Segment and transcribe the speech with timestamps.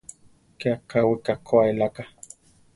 [0.59, 2.03] Ké akáwika koá eláka.